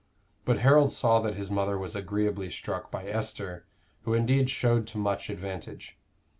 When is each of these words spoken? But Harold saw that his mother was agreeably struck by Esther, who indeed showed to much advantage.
But 0.45 0.57
Harold 0.61 0.91
saw 0.91 1.19
that 1.19 1.35
his 1.35 1.51
mother 1.51 1.77
was 1.77 1.95
agreeably 1.95 2.49
struck 2.49 2.89
by 2.89 3.07
Esther, 3.07 3.67
who 4.01 4.15
indeed 4.15 4.49
showed 4.49 4.87
to 4.87 4.97
much 4.97 5.29
advantage. 5.29 5.95